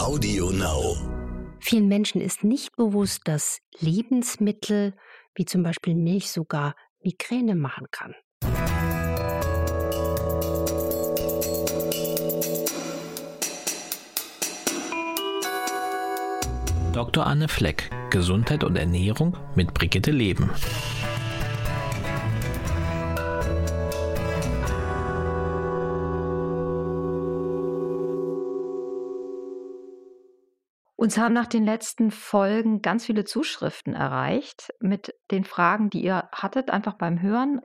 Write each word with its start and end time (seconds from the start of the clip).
Audio 0.00 0.50
Now. 0.50 0.96
Vielen 1.60 1.86
Menschen 1.86 2.22
ist 2.22 2.42
nicht 2.42 2.74
bewusst, 2.74 3.20
dass 3.26 3.58
Lebensmittel 3.80 4.94
wie 5.34 5.44
zum 5.44 5.62
Beispiel 5.62 5.94
Milch 5.94 6.30
sogar 6.30 6.74
Migräne 7.04 7.54
machen 7.54 7.86
kann. 7.90 8.14
Dr. 16.94 17.26
Anne 17.26 17.48
Fleck, 17.48 17.90
Gesundheit 18.08 18.64
und 18.64 18.76
Ernährung 18.76 19.36
mit 19.54 19.74
Brigitte 19.74 20.12
Leben. 20.12 20.50
Uns 31.00 31.16
haben 31.16 31.32
nach 31.32 31.46
den 31.46 31.64
letzten 31.64 32.10
Folgen 32.10 32.82
ganz 32.82 33.06
viele 33.06 33.24
Zuschriften 33.24 33.94
erreicht 33.94 34.68
mit 34.80 35.14
den 35.30 35.44
Fragen, 35.44 35.88
die 35.88 36.02
ihr 36.02 36.28
hattet, 36.30 36.68
einfach 36.68 36.92
beim 36.92 37.22
Hören. 37.22 37.62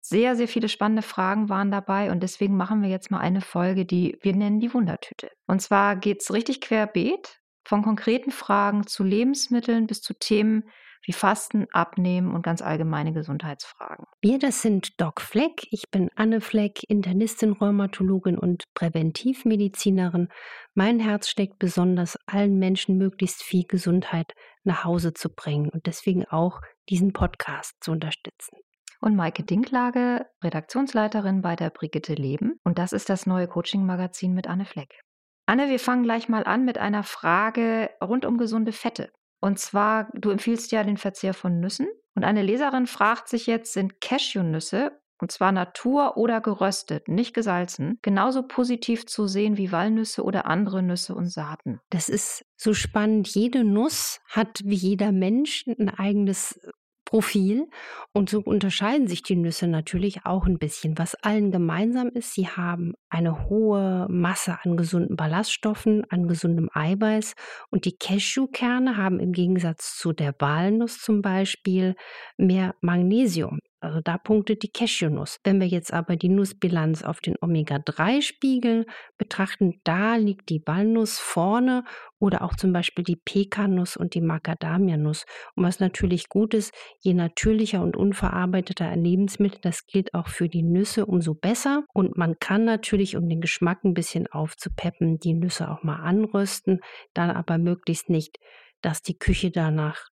Sehr, 0.00 0.36
sehr 0.36 0.46
viele 0.46 0.68
spannende 0.68 1.02
Fragen 1.02 1.48
waren 1.48 1.72
dabei 1.72 2.12
und 2.12 2.22
deswegen 2.22 2.56
machen 2.56 2.80
wir 2.80 2.88
jetzt 2.88 3.10
mal 3.10 3.18
eine 3.18 3.40
Folge, 3.40 3.86
die 3.86 4.16
wir 4.22 4.36
nennen 4.36 4.60
die 4.60 4.72
Wundertüte. 4.72 5.32
Und 5.48 5.60
zwar 5.60 5.96
geht 5.96 6.22
es 6.22 6.32
richtig 6.32 6.60
querbeet 6.60 7.40
von 7.64 7.82
konkreten 7.82 8.30
Fragen 8.30 8.86
zu 8.86 9.02
Lebensmitteln 9.02 9.88
bis 9.88 10.00
zu 10.00 10.14
Themen, 10.14 10.62
wie 11.02 11.12
Fasten, 11.12 11.66
Abnehmen 11.72 12.34
und 12.34 12.42
ganz 12.42 12.62
allgemeine 12.62 13.12
Gesundheitsfragen. 13.12 14.06
Wir, 14.20 14.38
das 14.38 14.62
sind 14.62 15.00
Doc 15.00 15.20
Fleck. 15.20 15.66
Ich 15.70 15.90
bin 15.90 16.10
Anne 16.16 16.40
Fleck, 16.40 16.82
Internistin, 16.88 17.52
Rheumatologin 17.52 18.38
und 18.38 18.64
Präventivmedizinerin. 18.74 20.28
Mein 20.74 21.00
Herz 21.00 21.28
steckt 21.28 21.58
besonders, 21.58 22.18
allen 22.26 22.58
Menschen 22.58 22.98
möglichst 22.98 23.42
viel 23.42 23.64
Gesundheit 23.66 24.34
nach 24.64 24.84
Hause 24.84 25.14
zu 25.14 25.28
bringen 25.32 25.70
und 25.70 25.86
deswegen 25.86 26.26
auch 26.26 26.60
diesen 26.88 27.12
Podcast 27.12 27.74
zu 27.80 27.92
unterstützen. 27.92 28.58
Und 29.00 29.16
Maike 29.16 29.42
Dinklage, 29.44 30.26
Redaktionsleiterin 30.44 31.40
bei 31.40 31.56
der 31.56 31.70
Brigitte 31.70 32.12
Leben. 32.12 32.60
Und 32.64 32.78
das 32.78 32.92
ist 32.92 33.08
das 33.08 33.24
neue 33.24 33.48
Coaching-Magazin 33.48 34.34
mit 34.34 34.46
Anne 34.46 34.66
Fleck. 34.66 35.00
Anne, 35.46 35.70
wir 35.70 35.80
fangen 35.80 36.02
gleich 36.02 36.28
mal 36.28 36.44
an 36.44 36.64
mit 36.66 36.76
einer 36.76 37.02
Frage 37.02 37.90
rund 38.02 38.26
um 38.26 38.36
gesunde 38.36 38.72
Fette. 38.72 39.10
Und 39.40 39.58
zwar, 39.58 40.08
du 40.14 40.30
empfiehlst 40.30 40.72
ja 40.72 40.84
den 40.84 40.96
Verzehr 40.96 41.34
von 41.34 41.60
Nüssen. 41.60 41.88
Und 42.14 42.24
eine 42.24 42.42
Leserin 42.42 42.86
fragt 42.86 43.28
sich 43.28 43.46
jetzt, 43.46 43.72
sind 43.72 44.00
Cashewnüsse, 44.00 44.92
und 45.20 45.30
zwar 45.30 45.52
Natur 45.52 46.16
oder 46.16 46.40
geröstet, 46.40 47.08
nicht 47.08 47.34
gesalzen, 47.34 47.98
genauso 48.02 48.42
positiv 48.42 49.06
zu 49.06 49.26
sehen 49.26 49.58
wie 49.58 49.70
Walnüsse 49.70 50.22
oder 50.22 50.46
andere 50.46 50.82
Nüsse 50.82 51.14
und 51.14 51.30
Saaten? 51.30 51.78
Das 51.90 52.08
ist 52.08 52.44
so 52.56 52.72
spannend. 52.72 53.28
Jede 53.28 53.64
Nuss 53.64 54.20
hat 54.28 54.60
wie 54.64 54.76
jeder 54.76 55.12
Mensch 55.12 55.66
ein 55.66 55.90
eigenes 55.90 56.58
Profil. 57.04 57.68
Und 58.12 58.30
so 58.30 58.40
unterscheiden 58.40 59.08
sich 59.08 59.22
die 59.22 59.36
Nüsse 59.36 59.66
natürlich 59.66 60.24
auch 60.24 60.46
ein 60.46 60.58
bisschen. 60.58 60.96
Was 60.96 61.16
allen 61.16 61.50
gemeinsam 61.50 62.08
ist, 62.08 62.32
sie 62.32 62.48
haben 62.48 62.94
eine 63.10 63.48
hohe 63.48 64.06
Masse 64.08 64.58
an 64.62 64.76
gesunden 64.76 65.16
Ballaststoffen, 65.16 66.04
an 66.10 66.28
gesundem 66.28 66.70
Eiweiß. 66.72 67.34
Und 67.70 67.84
die 67.84 67.96
Cashewkerne 67.96 68.96
haben 68.96 69.20
im 69.20 69.32
Gegensatz 69.32 69.96
zu 69.96 70.12
der 70.12 70.34
Walnuss 70.38 71.00
zum 71.00 71.20
Beispiel 71.20 71.96
mehr 72.36 72.74
Magnesium. 72.80 73.58
Also 73.82 74.00
da 74.02 74.18
punktet 74.18 74.62
die 74.62 74.70
Cashewnuss. 74.70 75.40
Wenn 75.42 75.58
wir 75.58 75.66
jetzt 75.66 75.92
aber 75.92 76.16
die 76.16 76.28
Nussbilanz 76.28 77.02
auf 77.02 77.20
den 77.20 77.36
Omega-3-Spiegel 77.40 78.84
betrachten, 79.16 79.80
da 79.84 80.16
liegt 80.16 80.50
die 80.50 80.62
Walnuss 80.66 81.18
vorne 81.18 81.84
oder 82.18 82.42
auch 82.42 82.54
zum 82.54 82.74
Beispiel 82.74 83.04
die 83.04 83.16
Pekannuss 83.16 83.96
und 83.96 84.12
die 84.12 84.20
Macadamia-Nuss. 84.20 85.24
Und 85.56 85.64
was 85.64 85.80
natürlich 85.80 86.28
gut 86.28 86.52
ist, 86.52 86.74
je 87.00 87.14
natürlicher 87.14 87.82
und 87.82 87.96
unverarbeiteter 87.96 88.86
ein 88.86 89.02
Lebensmittel, 89.02 89.60
das 89.62 89.86
gilt 89.86 90.12
auch 90.12 90.28
für 90.28 90.50
die 90.50 90.62
Nüsse, 90.62 91.06
umso 91.06 91.34
besser. 91.34 91.84
Und 91.94 92.18
man 92.18 92.38
kann 92.38 92.66
natürlich, 92.66 92.99
um 93.16 93.28
den 93.28 93.40
Geschmack 93.40 93.84
ein 93.84 93.94
bisschen 93.94 94.26
aufzupeppen, 94.26 95.18
die 95.18 95.34
Nüsse 95.34 95.70
auch 95.70 95.82
mal 95.82 96.00
anrösten, 96.00 96.80
dann 97.14 97.30
aber 97.30 97.58
möglichst 97.58 98.08
nicht, 98.10 98.38
dass 98.82 99.02
die 99.02 99.18
Küche 99.18 99.50
danach 99.50 100.08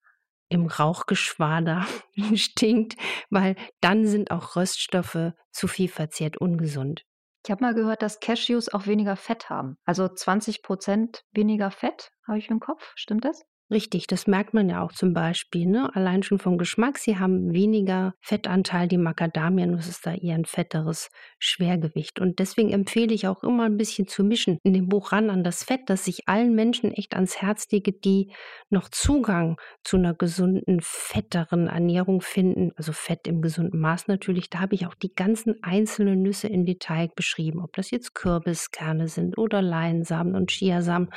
im 0.49 0.65
Rauchgeschwader 0.65 1.85
stinkt, 2.35 2.95
weil 3.29 3.55
dann 3.81 4.05
sind 4.05 4.31
auch 4.31 4.55
Röststoffe 4.55 5.33
zu 5.51 5.67
viel 5.67 5.87
verzehrt 5.87 6.37
ungesund. 6.37 7.05
Ich 7.45 7.51
habe 7.51 7.63
mal 7.63 7.73
gehört, 7.73 8.01
dass 8.01 8.19
Cashews 8.19 8.69
auch 8.69 8.85
weniger 8.85 9.15
Fett 9.15 9.49
haben. 9.49 9.77
Also 9.85 10.07
20 10.07 10.61
Prozent 10.61 11.23
weniger 11.31 11.71
Fett, 11.71 12.11
habe 12.27 12.37
ich 12.37 12.49
im 12.49 12.59
Kopf. 12.59 12.91
Stimmt 12.95 13.25
das? 13.25 13.43
Richtig, 13.71 14.07
das 14.07 14.25
merkt 14.25 14.55
man 14.55 14.67
ja 14.67 14.81
auch 14.81 14.93
zum 14.93 15.13
Beispiel, 15.13 15.67
ne? 15.67 15.95
allein 15.95 16.23
schon 16.23 16.39
vom 16.39 16.57
Geschmack. 16.57 16.97
Sie 16.97 17.19
haben 17.19 17.53
weniger 17.53 18.15
Fettanteil, 18.19 18.87
die 18.87 18.97
Macadamianuss 18.97 19.87
ist 19.87 20.07
da 20.07 20.15
eher 20.15 20.33
ein 20.33 20.45
fetteres 20.45 21.11
Schwergewicht. 21.37 22.19
Und 22.19 22.39
deswegen 22.39 22.71
empfehle 22.71 23.13
ich 23.13 23.27
auch 23.27 23.43
immer 23.43 23.65
ein 23.65 23.77
bisschen 23.77 24.07
zu 24.07 24.23
mischen 24.23 24.57
in 24.63 24.73
dem 24.73 24.87
Buch 24.87 25.11
ran 25.11 25.29
an 25.29 25.43
das 25.43 25.63
Fett, 25.63 25.81
dass 25.85 26.07
ich 26.07 26.27
allen 26.27 26.55
Menschen 26.55 26.91
echt 26.91 27.13
ans 27.13 27.43
Herz 27.43 27.67
lege, 27.69 27.93
die 27.93 28.33
noch 28.71 28.89
Zugang 28.89 29.57
zu 29.83 29.97
einer 29.97 30.15
gesunden, 30.15 30.79
fetteren 30.81 31.67
Ernährung 31.67 32.21
finden. 32.21 32.71
Also 32.75 32.91
Fett 32.91 33.27
im 33.27 33.39
gesunden 33.43 33.79
Maß 33.79 34.07
natürlich. 34.07 34.49
Da 34.49 34.61
habe 34.61 34.73
ich 34.73 34.87
auch 34.87 34.95
die 34.95 35.13
ganzen 35.13 35.61
einzelnen 35.61 36.23
Nüsse 36.23 36.47
im 36.47 36.65
Detail 36.65 37.11
beschrieben, 37.15 37.61
ob 37.61 37.73
das 37.73 37.91
jetzt 37.91 38.15
Kürbiskerne 38.15 39.07
sind 39.07 39.37
oder 39.37 39.61
Leinsamen 39.61 40.33
und 40.33 40.49
Chiasamen. 40.49 41.11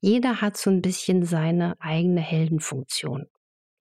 Jeder 0.00 0.40
hat 0.40 0.56
so 0.56 0.70
ein 0.70 0.80
bisschen 0.80 1.22
seine 1.24 1.74
eigene 1.80 1.97
eigene 1.98 2.20
Heldenfunktion. 2.20 3.26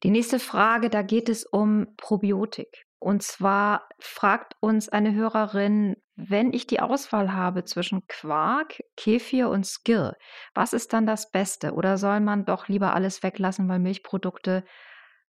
Die 0.03 0.09
nächste 0.09 0.39
Frage, 0.39 0.89
da 0.89 1.01
geht 1.01 1.29
es 1.29 1.45
um 1.45 1.88
Probiotik. 1.97 2.85
Und 3.00 3.22
zwar 3.22 3.88
fragt 4.00 4.55
uns 4.59 4.89
eine 4.89 5.13
Hörerin, 5.13 5.97
wenn 6.16 6.51
ich 6.51 6.66
die 6.66 6.79
Auswahl 6.79 7.33
habe 7.33 7.63
zwischen 7.63 8.07
Quark, 8.07 8.79
Kefir 8.95 9.50
und 9.50 9.67
Skir, 9.67 10.16
was 10.55 10.73
ist 10.73 10.94
dann 10.94 11.05
das 11.05 11.29
Beste? 11.29 11.73
Oder 11.73 11.97
soll 11.97 12.19
man 12.22 12.45
doch 12.45 12.67
lieber 12.67 12.95
alles 12.95 13.22
weglassen, 13.22 13.69
weil 13.69 13.78
Milchprodukte 13.78 14.63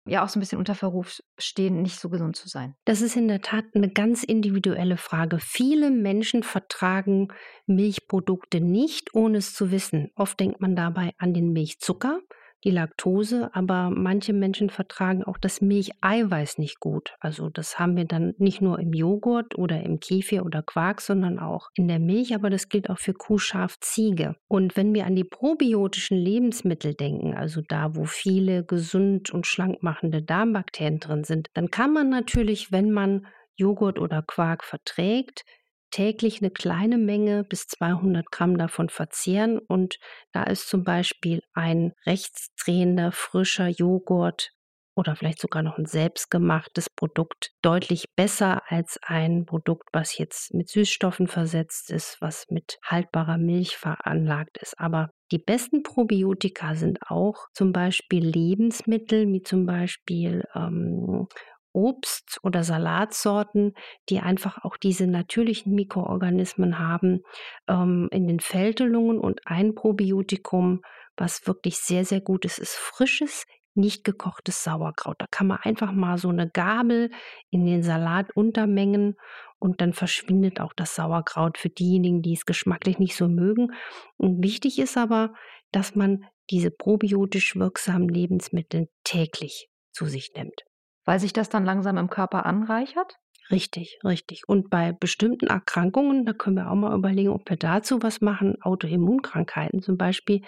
ja 0.07 0.23
auch 0.23 0.29
so 0.29 0.37
ein 0.37 0.41
bisschen 0.41 0.59
unter 0.59 0.75
Verruf 0.75 1.19
stehen, 1.39 1.81
nicht 1.81 1.99
so 1.99 2.09
gesund 2.09 2.35
zu 2.35 2.47
sein? 2.47 2.75
Das 2.85 3.01
ist 3.01 3.15
in 3.15 3.27
der 3.27 3.41
Tat 3.41 3.65
eine 3.73 3.89
ganz 3.89 4.23
individuelle 4.23 4.97
Frage. 4.97 5.39
Viele 5.39 5.89
Menschen 5.89 6.43
vertragen 6.43 7.29
Milchprodukte 7.65 8.61
nicht, 8.61 9.15
ohne 9.15 9.39
es 9.39 9.55
zu 9.55 9.71
wissen. 9.71 10.11
Oft 10.15 10.39
denkt 10.39 10.61
man 10.61 10.75
dabei 10.75 11.13
an 11.17 11.33
den 11.33 11.51
Milchzucker 11.51 12.19
die 12.63 12.71
Laktose, 12.71 13.49
aber 13.53 13.91
manche 13.91 14.33
Menschen 14.33 14.69
vertragen 14.69 15.23
auch 15.23 15.37
das 15.37 15.61
Milcheiweiß 15.61 16.57
nicht 16.57 16.79
gut. 16.79 17.15
Also 17.19 17.49
das 17.49 17.77
haben 17.77 17.95
wir 17.95 18.05
dann 18.05 18.33
nicht 18.37 18.61
nur 18.61 18.79
im 18.79 18.93
Joghurt 18.93 19.57
oder 19.57 19.83
im 19.83 19.99
Kefir 19.99 20.45
oder 20.45 20.63
Quark, 20.63 21.01
sondern 21.01 21.37
auch 21.39 21.69
in 21.75 21.87
der 21.87 21.99
Milch, 21.99 22.33
aber 22.33 22.49
das 22.49 22.69
gilt 22.69 22.89
auch 22.89 22.97
für 22.97 23.13
Kuh, 23.13 23.37
Schaf, 23.37 23.79
Ziege. 23.81 24.35
Und 24.47 24.75
wenn 24.75 24.93
wir 24.93 25.05
an 25.05 25.15
die 25.15 25.23
probiotischen 25.23 26.17
Lebensmittel 26.17 26.95
denken, 26.95 27.35
also 27.35 27.61
da, 27.67 27.95
wo 27.95 28.05
viele 28.05 28.63
gesund 28.65 29.31
und 29.31 29.45
schlank 29.45 29.83
machende 29.83 30.23
Darmbakterien 30.23 30.99
drin 30.99 31.23
sind, 31.23 31.49
dann 31.53 31.69
kann 31.69 31.93
man 31.93 32.09
natürlich, 32.09 32.71
wenn 32.71 32.91
man 32.91 33.27
Joghurt 33.57 33.99
oder 33.99 34.21
Quark 34.21 34.63
verträgt, 34.63 35.43
täglich 35.91 36.41
eine 36.41 36.51
kleine 36.51 36.97
Menge 36.97 37.43
bis 37.43 37.67
200 37.67 38.31
Gramm 38.31 38.57
davon 38.57 38.89
verzehren. 38.89 39.59
Und 39.59 39.97
da 40.31 40.43
ist 40.43 40.67
zum 40.67 40.83
Beispiel 40.83 41.41
ein 41.53 41.93
rechtsdrehender, 42.05 43.11
frischer 43.11 43.67
Joghurt 43.67 44.51
oder 44.95 45.15
vielleicht 45.15 45.41
sogar 45.41 45.61
noch 45.61 45.77
ein 45.77 45.85
selbstgemachtes 45.85 46.89
Produkt 46.89 47.51
deutlich 47.61 48.05
besser 48.15 48.61
als 48.67 48.97
ein 49.03 49.45
Produkt, 49.45 49.89
was 49.91 50.17
jetzt 50.17 50.53
mit 50.53 50.69
Süßstoffen 50.69 51.27
versetzt 51.27 51.91
ist, 51.91 52.17
was 52.21 52.45
mit 52.49 52.77
haltbarer 52.83 53.37
Milch 53.37 53.75
veranlagt 53.75 54.57
ist. 54.57 54.79
Aber 54.79 55.09
die 55.31 55.39
besten 55.39 55.83
Probiotika 55.83 56.75
sind 56.75 56.99
auch 57.07 57.47
zum 57.53 57.73
Beispiel 57.73 58.25
Lebensmittel, 58.25 59.27
wie 59.27 59.41
zum 59.41 59.65
Beispiel 59.65 60.43
ähm, 60.55 61.27
Obst- 61.75 62.39
oder 62.41 62.63
Salatsorten, 62.63 63.73
die 64.09 64.19
einfach 64.19 64.63
auch 64.63 64.77
diese 64.77 65.07
natürlichen 65.07 65.75
Mikroorganismen 65.75 66.79
haben 66.79 67.21
ähm, 67.67 68.07
in 68.11 68.27
den 68.27 68.39
Fältelungen 68.39 69.19
und 69.19 69.41
ein 69.45 69.75
Probiotikum, 69.75 70.81
was 71.17 71.45
wirklich 71.45 71.77
sehr, 71.77 72.05
sehr 72.05 72.21
gut 72.21 72.45
ist, 72.45 72.59
ist 72.59 72.75
frisches, 72.75 73.45
nicht 73.73 74.05
gekochtes 74.05 74.63
Sauerkraut. 74.63 75.17
Da 75.19 75.25
kann 75.29 75.47
man 75.47 75.59
einfach 75.61 75.91
mal 75.91 76.17
so 76.17 76.29
eine 76.29 76.49
Gabel 76.49 77.11
in 77.49 77.65
den 77.65 77.83
Salat 77.83 78.31
untermengen 78.33 79.15
und 79.59 79.81
dann 79.81 79.91
verschwindet 79.91 80.61
auch 80.61 80.71
das 80.73 80.95
Sauerkraut 80.95 81.57
für 81.57 81.69
diejenigen, 81.69 82.21
die 82.21 82.33
es 82.33 82.45
geschmacklich 82.45 82.99
nicht 82.99 83.17
so 83.17 83.27
mögen. 83.27 83.73
Und 84.15 84.41
wichtig 84.41 84.79
ist 84.79 84.97
aber, 84.97 85.33
dass 85.71 85.93
man 85.93 86.23
diese 86.49 86.71
probiotisch 86.71 87.57
wirksamen 87.57 88.07
Lebensmittel 88.07 88.87
täglich 89.03 89.67
zu 89.91 90.05
sich 90.05 90.31
nimmt 90.35 90.63
weil 91.05 91.19
sich 91.19 91.33
das 91.33 91.49
dann 91.49 91.65
langsam 91.65 91.97
im 91.97 92.09
Körper 92.09 92.45
anreichert? 92.45 93.15
Richtig, 93.51 93.99
richtig. 94.03 94.41
Und 94.47 94.71
bei 94.71 94.91
bestimmten 94.91 95.47
Erkrankungen, 95.47 96.25
da 96.25 96.33
können 96.33 96.55
wir 96.55 96.71
auch 96.71 96.75
mal 96.75 96.97
überlegen, 96.97 97.29
ob 97.29 97.47
wir 97.47 97.57
dazu 97.57 98.01
was 98.01 98.19
machen. 98.19 98.59
Autoimmunkrankheiten 98.61 99.83
zum 99.83 99.97
Beispiel. 99.97 100.41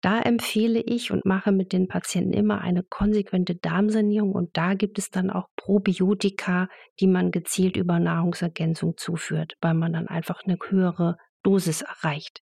Da 0.00 0.20
empfehle 0.20 0.80
ich 0.80 1.10
und 1.10 1.26
mache 1.26 1.52
mit 1.52 1.74
den 1.74 1.86
Patienten 1.86 2.32
immer 2.32 2.62
eine 2.62 2.82
konsequente 2.82 3.56
Darmsanierung. 3.56 4.32
Und 4.32 4.56
da 4.56 4.72
gibt 4.72 4.98
es 4.98 5.10
dann 5.10 5.28
auch 5.28 5.48
Probiotika, 5.56 6.68
die 6.98 7.08
man 7.08 7.30
gezielt 7.30 7.76
über 7.76 7.98
Nahrungsergänzung 7.98 8.96
zuführt, 8.96 9.56
weil 9.60 9.74
man 9.74 9.92
dann 9.92 10.08
einfach 10.08 10.42
eine 10.44 10.56
höhere 10.70 11.18
Dosis 11.42 11.82
erreicht. 11.82 12.40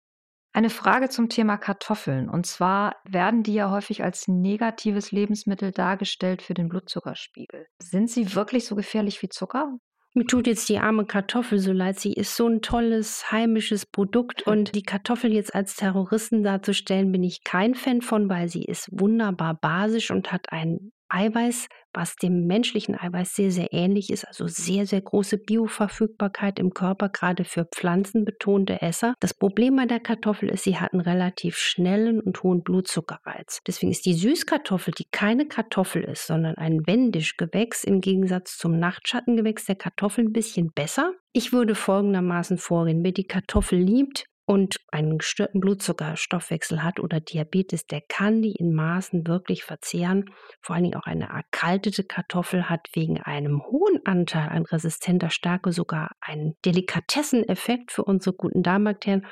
Eine 0.55 0.69
Frage 0.69 1.09
zum 1.09 1.27
Thema 1.27 1.57
Kartoffeln. 1.57 2.29
Und 2.29 2.45
zwar 2.45 2.95
werden 3.03 3.43
die 3.43 3.55
ja 3.55 3.71
häufig 3.71 4.05
als 4.05 4.29
negatives 4.29 5.11
Lebensmittel 5.11 5.73
dargestellt 5.73 6.41
für 6.41 6.53
den 6.53 6.69
Blutzuckerspiegel. 6.69 7.67
Sind 7.83 8.09
sie 8.09 8.35
wirklich 8.35 8.65
so 8.65 8.77
gefährlich 8.77 9.21
wie 9.21 9.27
Zucker? 9.27 9.77
Mir 10.13 10.25
tut 10.25 10.47
jetzt 10.47 10.69
die 10.69 10.79
arme 10.79 11.05
Kartoffel 11.05 11.59
so 11.59 11.73
leid. 11.73 11.99
Sie 11.99 12.13
ist 12.13 12.37
so 12.37 12.47
ein 12.47 12.61
tolles 12.61 13.33
heimisches 13.33 13.85
Produkt 13.85 14.43
und 14.47 14.73
die 14.75 14.83
Kartoffel 14.83 15.33
jetzt 15.33 15.53
als 15.53 15.75
Terroristen 15.75 16.41
darzustellen, 16.41 17.11
bin 17.11 17.23
ich 17.23 17.43
kein 17.43 17.75
Fan 17.75 18.01
von, 18.01 18.29
weil 18.29 18.47
sie 18.47 18.63
ist 18.63 18.87
wunderbar 18.93 19.55
basisch 19.55 20.09
und 20.09 20.31
hat 20.31 20.53
einen 20.53 20.93
Eiweiß, 21.15 21.67
was 21.93 22.17
dem 22.17 22.45
menschlichen 22.45 22.99
Eiweiß 22.99 23.35
sehr, 23.35 23.51
sehr 23.51 23.71
ähnlich 23.71 24.09
ist, 24.09 24.27
also 24.27 24.47
sehr, 24.47 24.85
sehr 24.85 24.99
große 24.99 25.37
Bioverfügbarkeit 25.37 26.59
im 26.59 26.73
Körper, 26.73 27.07
gerade 27.07 27.45
für 27.45 27.65
pflanzenbetonte 27.65 28.81
Esser. 28.81 29.13
Das 29.21 29.33
Problem 29.33 29.77
bei 29.77 29.85
der 29.85 30.01
Kartoffel 30.01 30.49
ist, 30.49 30.65
sie 30.65 30.77
hat 30.77 30.91
einen 30.91 31.01
relativ 31.01 31.55
schnellen 31.55 32.19
und 32.19 32.43
hohen 32.43 32.63
Blutzuckerreiz. 32.63 33.61
Deswegen 33.65 33.93
ist 33.93 34.05
die 34.05 34.13
Süßkartoffel, 34.13 34.93
die 34.93 35.07
keine 35.09 35.47
Kartoffel 35.47 36.03
ist, 36.03 36.27
sondern 36.27 36.55
ein 36.55 36.85
Wendischgewächs 36.85 37.85
im 37.85 38.01
Gegensatz 38.01 38.57
zum 38.57 38.77
Nachtschattengewächs 38.77 39.65
der 39.65 39.75
Kartoffel 39.75 40.25
ein 40.25 40.33
bisschen 40.33 40.71
besser. 40.75 41.13
Ich 41.31 41.53
würde 41.53 41.75
folgendermaßen 41.75 42.57
vorgehen. 42.57 43.03
Wer 43.03 43.13
die 43.13 43.27
Kartoffel 43.27 43.79
liebt, 43.79 44.25
und 44.45 44.77
einen 44.91 45.17
gestörten 45.17 45.59
Blutzuckerstoffwechsel 45.59 46.83
hat 46.83 46.99
oder 46.99 47.19
Diabetes, 47.19 47.87
der 47.87 48.01
kann 48.01 48.41
die 48.41 48.53
in 48.53 48.73
Maßen 48.73 49.25
wirklich 49.27 49.63
verzehren. 49.63 50.25
Vor 50.61 50.75
allen 50.75 50.83
Dingen 50.83 50.95
auch 50.95 51.07
eine 51.07 51.29
erkaltete 51.29 52.03
Kartoffel 52.03 52.69
hat 52.69 52.87
wegen 52.93 53.19
einem 53.21 53.63
hohen 53.63 54.05
Anteil 54.05 54.49
an 54.49 54.65
resistenter 54.65 55.31
Stärke 55.31 55.71
sogar 55.71 56.11
einen 56.21 56.55
Delikatesseneffekt 56.63 57.91
für 57.91 58.03
unsere 58.03 58.35
guten 58.35 58.61
Darmbakterien. 58.61 59.25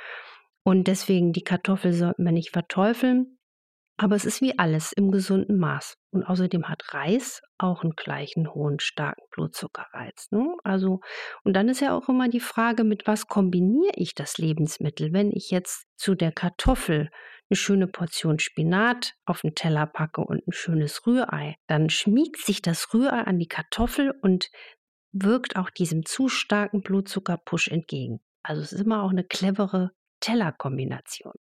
Und 0.64 0.88
deswegen 0.88 1.34
die 1.34 1.44
Kartoffel 1.44 1.94
sollten 1.94 2.24
wir 2.24 2.32
nicht 2.32 2.52
verteufeln. 2.52 3.38
Aber 3.98 4.16
es 4.16 4.26
ist 4.26 4.42
wie 4.42 4.58
alles 4.58 4.92
im 4.92 5.12
gesunden 5.12 5.58
Maß. 5.58 5.98
Und 6.12 6.24
außerdem 6.24 6.68
hat 6.68 6.94
Reis 6.94 7.42
auch 7.60 7.84
einen 7.84 7.94
gleichen 7.96 8.54
hohen, 8.54 8.80
starken 8.80 9.24
Blutzuckerreiz. 9.32 10.32
Ne? 10.32 10.56
Also, 10.64 11.00
und 11.44 11.54
dann 11.54 11.70
ist 11.70 11.80
ja 11.80 11.96
auch 11.96 12.10
immer 12.10 12.28
die 12.28 12.40
Frage, 12.40 12.84
mit 12.84 13.06
was 13.06 13.28
kombiniere 13.28 13.94
ich 13.96 14.16
das 14.16 14.38
Lebensmittel? 14.38 15.14
Wenn 15.14 15.32
ich 15.32 15.52
jetzt 15.52 15.86
zu 15.96 16.16
der 16.16 16.32
Kartoffel 16.32 17.12
eine 17.50 17.58
schöne 17.58 17.88
Portion 17.88 18.40
Spinat 18.40 19.14
auf 19.26 19.42
den 19.42 19.54
Teller 19.54 19.86
packe 19.86 20.22
und 20.22 20.48
ein 20.48 20.54
schönes 20.54 21.06
Rührei, 21.06 21.56
dann 21.68 21.90
schmiegt 21.90 22.44
sich 22.44 22.62
das 22.62 22.94
Rührei 22.94 23.22
an 23.22 23.38
die 23.38 23.48
Kartoffel 23.48 24.12
und 24.22 24.50
wirkt 25.12 25.56
auch 25.56 25.70
diesem 25.70 26.06
zu 26.06 26.30
starken 26.30 26.82
Blutzuckerpush 26.82 27.68
entgegen. 27.68 28.22
Also 28.42 28.62
es 28.62 28.74
ist 28.74 28.82
immer 28.82 29.04
auch 29.04 29.12
eine 29.12 29.24
clevere 29.24 29.92
Tellerkombination. 30.20 31.34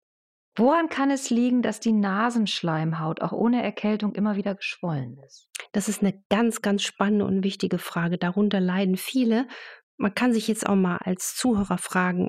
Woran 0.56 0.88
kann 0.88 1.10
es 1.10 1.30
liegen, 1.30 1.62
dass 1.62 1.80
die 1.80 1.92
Nasenschleimhaut 1.92 3.22
auch 3.22 3.32
ohne 3.32 3.62
Erkältung 3.62 4.14
immer 4.14 4.36
wieder 4.36 4.54
geschwollen 4.54 5.18
ist? 5.24 5.48
Das 5.72 5.88
ist 5.88 6.02
eine 6.02 6.22
ganz, 6.28 6.62
ganz 6.62 6.82
spannende 6.82 7.24
und 7.24 7.44
wichtige 7.44 7.78
Frage. 7.78 8.18
Darunter 8.18 8.60
leiden 8.60 8.96
viele. 8.96 9.46
Man 9.96 10.14
kann 10.14 10.32
sich 10.32 10.48
jetzt 10.48 10.66
auch 10.66 10.74
mal 10.74 10.96
als 10.96 11.36
Zuhörer 11.36 11.78
fragen, 11.78 12.28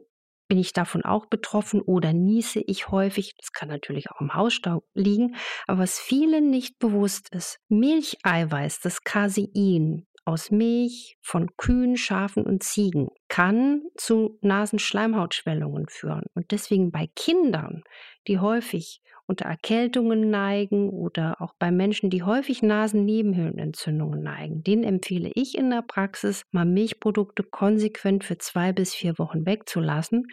bin 0.51 0.59
ich 0.59 0.73
davon 0.73 1.06
auch 1.06 1.27
betroffen 1.27 1.81
oder 1.81 2.12
niese 2.12 2.59
ich 2.59 2.89
häufig? 2.89 3.35
Das 3.38 3.53
kann 3.53 3.69
natürlich 3.69 4.12
auch 4.12 4.19
im 4.19 4.33
Hausstaub 4.33 4.83
liegen. 4.94 5.38
Aber 5.65 5.79
was 5.79 5.97
vielen 5.97 6.50
nicht 6.50 6.77
bewusst 6.77 7.33
ist, 7.33 7.57
Milcheiweiß, 7.69 8.81
das 8.81 9.01
Casein, 9.06 10.06
aus 10.25 10.51
Milch 10.51 11.18
von 11.21 11.50
Kühen, 11.57 11.97
Schafen 11.97 12.44
und 12.44 12.63
Ziegen 12.63 13.09
kann 13.27 13.81
zu 13.97 14.38
Nasenschleimhautschwellungen 14.41 15.88
führen. 15.89 16.25
Und 16.35 16.51
deswegen 16.51 16.91
bei 16.91 17.07
Kindern, 17.15 17.83
die 18.27 18.39
häufig 18.39 19.01
unter 19.25 19.45
Erkältungen 19.45 20.29
neigen 20.29 20.89
oder 20.89 21.41
auch 21.41 21.53
bei 21.57 21.71
Menschen, 21.71 22.09
die 22.09 22.23
häufig 22.23 22.62
Nasennebenhöhlenentzündungen 22.62 24.21
neigen, 24.21 24.63
denen 24.63 24.83
empfehle 24.83 25.31
ich 25.33 25.57
in 25.57 25.69
der 25.69 25.81
Praxis, 25.81 26.44
mal 26.51 26.65
Milchprodukte 26.65 27.44
konsequent 27.44 28.23
für 28.23 28.38
zwei 28.38 28.73
bis 28.73 28.94
vier 28.94 29.18
Wochen 29.18 29.45
wegzulassen. 29.45 30.27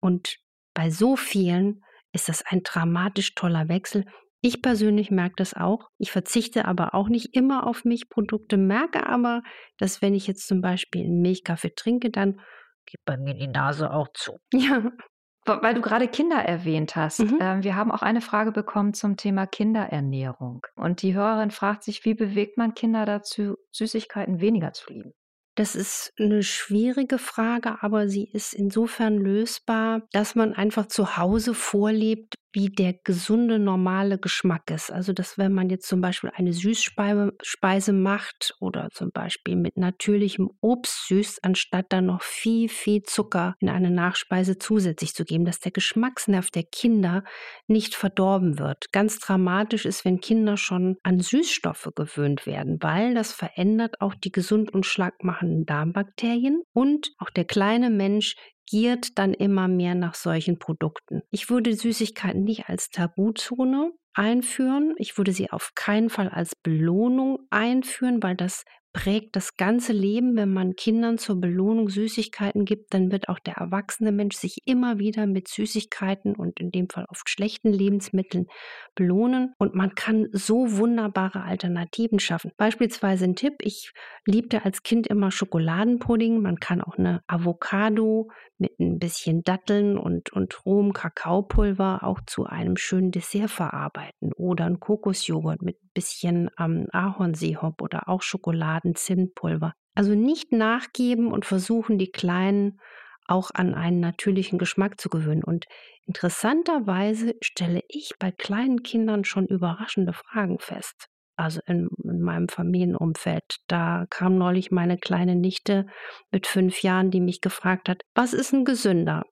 Und 0.00 0.36
bei 0.72 0.90
so 0.90 1.16
vielen 1.16 1.82
ist 2.12 2.28
das 2.28 2.44
ein 2.46 2.62
dramatisch 2.62 3.34
toller 3.34 3.68
Wechsel, 3.68 4.04
ich 4.40 4.62
persönlich 4.62 5.10
merke 5.10 5.34
das 5.36 5.54
auch. 5.54 5.90
Ich 5.98 6.12
verzichte 6.12 6.64
aber 6.66 6.94
auch 6.94 7.08
nicht 7.08 7.34
immer 7.34 7.66
auf 7.66 7.84
Milchprodukte, 7.84 8.56
merke 8.56 9.06
aber, 9.06 9.42
dass 9.78 10.00
wenn 10.00 10.14
ich 10.14 10.26
jetzt 10.26 10.46
zum 10.46 10.60
Beispiel 10.60 11.04
einen 11.04 11.20
Milchkaffee 11.20 11.74
trinke, 11.74 12.10
dann 12.10 12.40
geht 12.86 13.04
bei 13.04 13.16
mir 13.16 13.34
die 13.34 13.48
Nase 13.48 13.92
auch 13.92 14.08
zu. 14.14 14.38
Ja. 14.54 15.62
Weil 15.62 15.72
du 15.72 15.80
gerade 15.80 16.08
Kinder 16.08 16.36
erwähnt 16.36 16.94
hast. 16.94 17.20
Mhm. 17.20 17.38
Ähm, 17.40 17.64
wir 17.64 17.74
haben 17.74 17.90
auch 17.90 18.02
eine 18.02 18.20
Frage 18.20 18.52
bekommen 18.52 18.92
zum 18.92 19.16
Thema 19.16 19.46
Kinderernährung. 19.46 20.60
Und 20.76 21.00
die 21.00 21.14
Hörerin 21.14 21.50
fragt 21.50 21.84
sich, 21.84 22.04
wie 22.04 22.12
bewegt 22.12 22.58
man 22.58 22.74
Kinder 22.74 23.06
dazu, 23.06 23.56
Süßigkeiten 23.72 24.42
weniger 24.42 24.74
zu 24.74 24.92
lieben? 24.92 25.14
Das 25.54 25.74
ist 25.74 26.12
eine 26.20 26.42
schwierige 26.42 27.18
Frage, 27.18 27.82
aber 27.82 28.08
sie 28.08 28.30
ist 28.30 28.52
insofern 28.52 29.16
lösbar, 29.16 30.02
dass 30.12 30.34
man 30.34 30.52
einfach 30.52 30.86
zu 30.86 31.16
Hause 31.16 31.54
vorlebt, 31.54 32.34
wie 32.52 32.68
der 32.68 32.94
gesunde, 33.04 33.58
normale 33.58 34.18
Geschmack 34.18 34.70
ist. 34.70 34.90
Also, 34.90 35.12
dass 35.12 35.38
wenn 35.38 35.52
man 35.52 35.68
jetzt 35.70 35.88
zum 35.88 36.00
Beispiel 36.00 36.30
eine 36.34 36.52
Süßspeise 36.52 37.92
macht 37.92 38.54
oder 38.60 38.88
zum 38.92 39.10
Beispiel 39.12 39.56
mit 39.56 39.76
natürlichem 39.76 40.50
Obst 40.60 41.08
süßt, 41.08 41.44
anstatt 41.44 41.86
dann 41.90 42.06
noch 42.06 42.22
viel, 42.22 42.68
viel 42.68 43.02
Zucker 43.02 43.54
in 43.60 43.68
eine 43.68 43.90
Nachspeise 43.90 44.58
zusätzlich 44.58 45.14
zu 45.14 45.24
geben, 45.24 45.44
dass 45.44 45.60
der 45.60 45.72
Geschmacksnerv 45.72 46.50
der 46.50 46.64
Kinder 46.64 47.24
nicht 47.66 47.94
verdorben 47.94 48.58
wird. 48.58 48.92
Ganz 48.92 49.18
dramatisch 49.18 49.84
ist, 49.84 50.04
wenn 50.04 50.20
Kinder 50.20 50.56
schon 50.56 50.96
an 51.02 51.20
Süßstoffe 51.20 51.90
gewöhnt 51.94 52.46
werden, 52.46 52.78
weil 52.80 53.14
das 53.14 53.32
verändert 53.32 54.00
auch 54.00 54.14
die 54.14 54.32
gesund 54.32 54.72
und 54.72 54.86
schlagmachenden 54.86 55.66
Darmbakterien 55.66 56.62
und 56.72 57.12
auch 57.18 57.30
der 57.30 57.44
kleine 57.44 57.90
Mensch 57.90 58.34
giert 58.68 59.18
dann 59.18 59.32
immer 59.34 59.68
mehr 59.68 59.94
nach 59.94 60.14
solchen 60.14 60.58
Produkten. 60.58 61.22
Ich 61.30 61.48
würde 61.50 61.74
Süßigkeiten 61.74 62.44
nicht 62.44 62.68
als 62.68 62.90
Tabuzone 62.90 63.92
einführen. 64.14 64.94
Ich 64.98 65.16
würde 65.16 65.32
sie 65.32 65.50
auf 65.50 65.72
keinen 65.74 66.10
Fall 66.10 66.28
als 66.28 66.54
Belohnung 66.56 67.38
einführen, 67.50 68.22
weil 68.22 68.36
das 68.36 68.64
prägt 68.98 69.36
das 69.36 69.56
ganze 69.56 69.92
Leben. 69.92 70.34
Wenn 70.34 70.52
man 70.52 70.74
Kindern 70.74 71.18
zur 71.18 71.40
Belohnung 71.40 71.88
Süßigkeiten 71.88 72.64
gibt, 72.64 72.92
dann 72.92 73.12
wird 73.12 73.28
auch 73.28 73.38
der 73.38 73.54
erwachsene 73.54 74.10
Mensch 74.10 74.34
sich 74.34 74.62
immer 74.64 74.98
wieder 74.98 75.28
mit 75.28 75.46
Süßigkeiten 75.46 76.34
und 76.34 76.58
in 76.58 76.72
dem 76.72 76.88
Fall 76.88 77.06
oft 77.08 77.30
schlechten 77.30 77.72
Lebensmitteln 77.72 78.48
belohnen. 78.96 79.54
Und 79.56 79.76
man 79.76 79.94
kann 79.94 80.26
so 80.32 80.78
wunderbare 80.78 81.44
Alternativen 81.44 82.18
schaffen. 82.18 82.50
Beispielsweise 82.56 83.26
ein 83.26 83.36
Tipp, 83.36 83.54
ich 83.60 83.92
liebte 84.26 84.64
als 84.64 84.82
Kind 84.82 85.06
immer 85.06 85.30
Schokoladenpudding. 85.30 86.42
Man 86.42 86.58
kann 86.58 86.80
auch 86.80 86.98
eine 86.98 87.22
Avocado 87.28 88.28
mit 88.58 88.80
ein 88.80 88.98
bisschen 88.98 89.44
Datteln 89.44 89.96
und, 89.96 90.32
und 90.32 90.66
rohem 90.66 90.92
Kakaopulver 90.92 92.00
auch 92.02 92.20
zu 92.26 92.46
einem 92.46 92.76
schönen 92.76 93.12
Dessert 93.12 93.50
verarbeiten. 93.50 94.32
Oder 94.32 94.66
ein 94.66 94.80
Kokosjoghurt 94.80 95.62
mit 95.62 95.78
bisschen 95.98 96.48
ähm, 96.60 96.86
Ahornsirup 96.92 97.82
oder 97.82 98.08
auch 98.08 98.22
Schokoladen-Zinnpulver. 98.22 99.72
Also 99.96 100.14
nicht 100.14 100.52
nachgeben 100.52 101.32
und 101.32 101.44
versuchen, 101.44 101.98
die 101.98 102.12
Kleinen 102.12 102.78
auch 103.26 103.50
an 103.52 103.74
einen 103.74 103.98
natürlichen 103.98 104.58
Geschmack 104.58 105.00
zu 105.00 105.08
gewöhnen. 105.08 105.42
Und 105.42 105.66
interessanterweise 106.06 107.34
stelle 107.42 107.82
ich 107.88 108.12
bei 108.18 108.30
kleinen 108.30 108.84
Kindern 108.84 109.24
schon 109.24 109.46
überraschende 109.46 110.12
Fragen 110.12 110.58
fest 110.60 111.08
also 111.38 111.60
in, 111.66 111.88
in, 112.02 112.20
meinem 112.20 112.48
Familienumfeld. 112.48 113.58
Da 113.68 114.06
kam 114.10 114.36
neulich 114.38 114.70
meine 114.70 114.98
kleine 114.98 115.36
Nichte 115.36 115.86
mit 116.32 116.46
fünf 116.46 116.82
Jahren, 116.82 117.10
die 117.10 117.20
mich 117.20 117.40
gefragt 117.40 117.88
hat, 117.88 118.02
was 118.14 118.32
ist 118.32 118.52
ein 118.52 118.64
gesünder? 118.64 119.22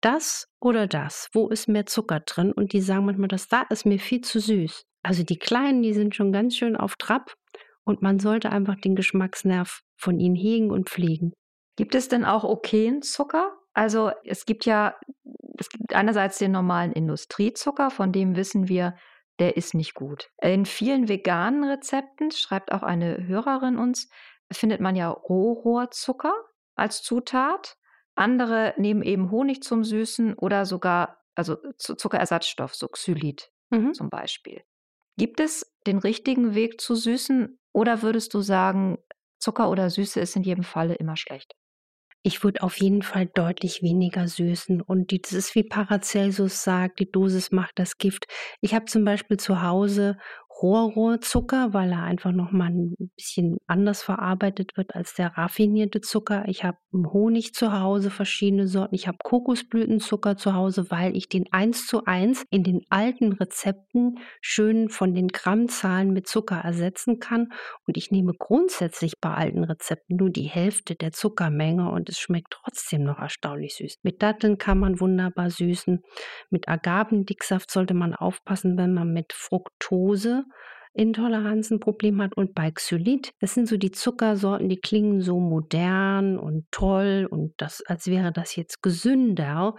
Das 0.00 0.46
oder 0.58 0.86
das? 0.86 1.28
Wo 1.32 1.48
ist 1.48 1.68
mehr 1.68 1.84
Zucker 1.84 2.20
drin? 2.20 2.52
Und 2.52 2.72
die 2.72 2.80
sagen 2.80 3.04
manchmal, 3.04 3.28
das 3.28 3.48
da 3.48 3.62
ist 3.68 3.84
mir 3.84 3.98
viel 3.98 4.22
zu 4.22 4.40
süß. 4.40 4.84
Also 5.02 5.22
die 5.22 5.38
Kleinen, 5.38 5.82
die 5.82 5.94
sind 5.94 6.14
schon 6.14 6.32
ganz 6.32 6.56
schön 6.56 6.76
auf 6.76 6.96
Trab 6.96 7.34
und 7.84 8.02
man 8.02 8.18
sollte 8.18 8.50
einfach 8.50 8.76
den 8.76 8.94
Geschmacksnerv 8.94 9.80
von 9.96 10.18
ihnen 10.18 10.36
hegen 10.36 10.70
und 10.70 10.88
pflegen. 10.88 11.32
Gibt 11.76 11.94
es 11.94 12.08
denn 12.08 12.24
auch 12.24 12.44
okayen 12.44 13.02
Zucker? 13.02 13.56
Also 13.72 14.10
es 14.24 14.44
gibt 14.44 14.66
ja, 14.66 14.96
es 15.58 15.68
gibt 15.68 15.94
einerseits 15.94 16.38
den 16.38 16.52
normalen 16.52 16.92
Industriezucker, 16.92 17.90
von 17.90 18.12
dem 18.12 18.36
wissen 18.36 18.68
wir, 18.68 18.96
der 19.38 19.56
ist 19.56 19.74
nicht 19.74 19.94
gut. 19.94 20.28
In 20.42 20.66
vielen 20.66 21.08
veganen 21.08 21.64
Rezepten, 21.64 22.30
schreibt 22.30 22.72
auch 22.72 22.82
eine 22.82 23.26
Hörerin 23.26 23.78
uns, 23.78 24.10
findet 24.52 24.80
man 24.80 24.96
ja 24.96 25.08
Rohrohrzucker 25.08 26.34
als 26.74 27.02
Zutat. 27.02 27.78
Andere 28.14 28.74
nehmen 28.76 29.02
eben 29.02 29.30
Honig 29.30 29.62
zum 29.62 29.84
Süßen 29.84 30.34
oder 30.34 30.66
sogar 30.66 31.24
also 31.34 31.56
Zuckerersatzstoff, 31.78 32.74
so 32.74 32.88
Xylit 32.88 33.50
mhm. 33.70 33.94
zum 33.94 34.10
Beispiel. 34.10 34.62
Gibt 35.16 35.40
es 35.40 35.72
den 35.86 35.98
richtigen 35.98 36.54
Weg 36.54 36.80
zu 36.80 36.94
süßen 36.94 37.58
oder 37.72 38.02
würdest 38.02 38.34
du 38.34 38.40
sagen, 38.40 38.98
Zucker 39.38 39.70
oder 39.70 39.90
Süße 39.90 40.20
ist 40.20 40.36
in 40.36 40.42
jedem 40.42 40.64
Falle 40.64 40.94
immer 40.94 41.16
schlecht? 41.16 41.54
Ich 42.22 42.44
würde 42.44 42.62
auf 42.62 42.76
jeden 42.80 43.02
Fall 43.02 43.26
deutlich 43.26 43.82
weniger 43.82 44.28
süßen. 44.28 44.82
Und 44.82 45.12
das 45.12 45.32
ist 45.32 45.54
wie 45.54 45.62
Paracelsus 45.64 46.62
sagt, 46.62 46.98
die 47.00 47.10
Dosis 47.10 47.50
macht 47.50 47.78
das 47.78 47.96
Gift. 47.96 48.26
Ich 48.60 48.74
habe 48.74 48.84
zum 48.84 49.04
Beispiel 49.04 49.38
zu 49.38 49.62
Hause 49.62 50.18
Rohrrohrzucker, 50.62 51.72
weil 51.72 51.92
er 51.92 52.02
einfach 52.02 52.32
noch 52.32 52.52
mal 52.52 52.68
ein 52.70 52.94
bisschen 53.16 53.58
anders 53.66 54.02
verarbeitet 54.02 54.76
wird 54.76 54.94
als 54.94 55.14
der 55.14 55.36
raffinierte 55.38 56.00
Zucker. 56.00 56.44
Ich 56.48 56.64
habe 56.64 56.78
Honig 56.92 57.54
zu 57.54 57.72
Hause, 57.72 58.10
verschiedene 58.10 58.66
Sorten. 58.66 58.94
Ich 58.94 59.06
habe 59.06 59.18
Kokosblütenzucker 59.22 60.36
zu 60.36 60.54
Hause, 60.54 60.90
weil 60.90 61.16
ich 61.16 61.28
den 61.28 61.52
eins 61.52 61.86
zu 61.86 62.04
eins 62.04 62.44
in 62.50 62.64
den 62.64 62.82
alten 62.90 63.32
Rezepten 63.32 64.18
schön 64.40 64.88
von 64.88 65.14
den 65.14 65.28
Grammzahlen 65.28 66.12
mit 66.12 66.26
Zucker 66.26 66.56
ersetzen 66.56 67.20
kann. 67.20 67.52
Und 67.86 67.96
ich 67.96 68.10
nehme 68.10 68.34
grundsätzlich 68.36 69.14
bei 69.20 69.32
alten 69.32 69.64
Rezepten 69.64 70.16
nur 70.16 70.30
die 70.30 70.48
Hälfte 70.48 70.94
der 70.94 71.12
Zuckermenge 71.12 71.90
und 71.90 72.08
es 72.08 72.18
schmeckt 72.18 72.50
trotzdem 72.50 73.04
noch 73.04 73.18
erstaunlich 73.18 73.76
süß. 73.76 73.98
Mit 74.02 74.22
Datteln 74.22 74.58
kann 74.58 74.78
man 74.78 75.00
wunderbar 75.00 75.50
süßen. 75.50 76.02
Mit 76.50 76.68
Agavendicksaft 76.68 77.70
sollte 77.70 77.94
man 77.94 78.14
aufpassen, 78.14 78.76
wenn 78.76 78.92
man 78.92 79.12
mit 79.12 79.32
Fructose 79.32 80.44
Intoleranz 80.92 81.70
ein 81.70 81.80
Problem 81.80 82.20
hat 82.20 82.36
und 82.36 82.54
bei 82.54 82.70
Xylit, 82.70 83.32
das 83.40 83.54
sind 83.54 83.68
so 83.68 83.76
die 83.76 83.92
Zuckersorten, 83.92 84.68
die 84.68 84.80
klingen 84.80 85.20
so 85.20 85.38
modern 85.38 86.36
und 86.38 86.66
toll 86.72 87.28
und 87.30 87.54
das, 87.58 87.82
als 87.86 88.08
wäre 88.08 88.32
das 88.32 88.56
jetzt 88.56 88.82
gesünder. 88.82 89.76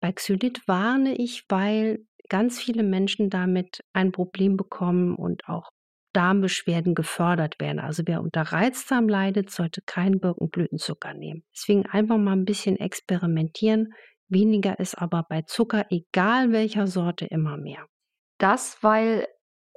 Bei 0.00 0.12
Xylit 0.12 0.66
warne 0.68 1.16
ich, 1.16 1.44
weil 1.48 2.04
ganz 2.28 2.60
viele 2.60 2.84
Menschen 2.84 3.30
damit 3.30 3.80
ein 3.92 4.12
Problem 4.12 4.56
bekommen 4.56 5.16
und 5.16 5.48
auch 5.48 5.70
Darmbeschwerden 6.12 6.94
gefördert 6.94 7.60
werden. 7.60 7.80
Also 7.80 8.04
wer 8.06 8.22
unter 8.22 8.42
Reizdarm 8.42 9.08
leidet, 9.08 9.50
sollte 9.50 9.82
keinen 9.82 10.20
Birkenblütenzucker 10.20 11.14
nehmen. 11.14 11.44
Deswegen 11.54 11.86
einfach 11.86 12.16
mal 12.16 12.32
ein 12.32 12.44
bisschen 12.44 12.76
experimentieren. 12.76 13.92
Weniger 14.28 14.78
ist 14.78 14.94
aber 14.96 15.24
bei 15.28 15.42
Zucker, 15.42 15.86
egal 15.90 16.52
welcher 16.52 16.86
Sorte, 16.86 17.26
immer 17.26 17.56
mehr. 17.56 17.86
Das, 18.38 18.78
weil 18.82 19.26